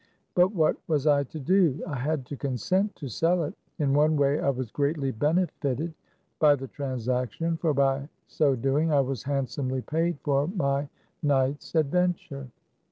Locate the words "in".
3.77-3.93